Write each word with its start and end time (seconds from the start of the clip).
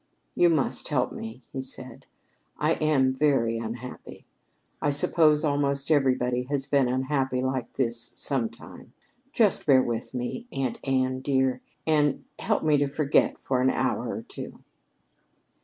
"You 0.33 0.49
must 0.49 0.87
help 0.87 1.11
me," 1.11 1.43
he 1.53 1.61
said. 1.61 2.07
"I 2.57 2.73
am 2.73 3.13
very 3.13 3.59
unhappy. 3.59 4.25
I 4.81 4.89
suppose 4.89 5.43
almost 5.43 5.91
everybody 5.91 6.41
has 6.49 6.65
been 6.65 6.87
unhappy 6.87 7.43
like 7.43 7.73
this 7.73 7.99
sometime. 8.01 8.93
Just 9.31 9.67
bear 9.67 9.83
with 9.83 10.15
me, 10.15 10.47
Aunt 10.51 10.79
Anne, 10.83 11.19
dear, 11.19 11.61
and 11.85 12.23
help 12.39 12.63
me 12.63 12.77
to 12.79 12.87
forget 12.87 13.37
for 13.37 13.61
an 13.61 13.69
hour 13.69 14.09
or 14.09 14.23
two." 14.23 14.63